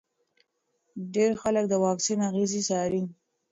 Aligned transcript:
ډېر 1.13 1.31
خلک 1.41 1.65
د 1.69 1.73
واکسین 1.85 2.19
اغېزې 2.29 2.61
څاري. 2.69 3.03